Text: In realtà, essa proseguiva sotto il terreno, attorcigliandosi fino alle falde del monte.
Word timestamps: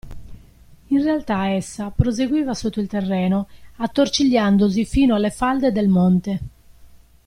In 0.87 1.03
realtà, 1.03 1.49
essa 1.49 1.91
proseguiva 1.91 2.55
sotto 2.55 2.79
il 2.79 2.87
terreno, 2.87 3.47
attorcigliandosi 3.75 4.83
fino 4.83 5.13
alle 5.13 5.29
falde 5.29 5.71
del 5.71 5.89
monte. 5.89 6.39